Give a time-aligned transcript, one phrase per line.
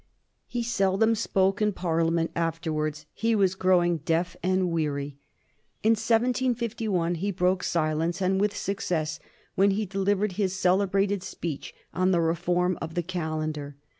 [0.47, 5.19] He seldom spoke in Parliament after wards; he was growing deaf and weary.
[5.83, 9.19] In 1751 he broke silence, and with success,
[9.53, 13.77] when he delivered his celebrated speech on the reform of the calendar.